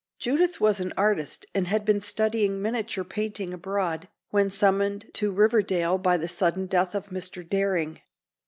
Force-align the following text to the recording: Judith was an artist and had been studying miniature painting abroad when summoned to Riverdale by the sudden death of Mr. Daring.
Judith 0.17 0.59
was 0.59 0.79
an 0.79 0.91
artist 0.97 1.45
and 1.53 1.67
had 1.67 1.85
been 1.85 2.01
studying 2.01 2.59
miniature 2.59 3.03
painting 3.03 3.53
abroad 3.53 4.07
when 4.31 4.49
summoned 4.49 5.05
to 5.13 5.31
Riverdale 5.31 5.99
by 5.99 6.17
the 6.17 6.27
sudden 6.27 6.65
death 6.65 6.95
of 6.95 7.09
Mr. 7.09 7.47
Daring. 7.47 8.01